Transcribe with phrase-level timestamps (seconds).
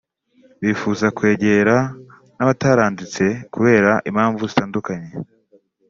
[0.61, 1.75] bifuza kwegera
[2.35, 5.09] n’abataranditse kubera impamvu zitandukanye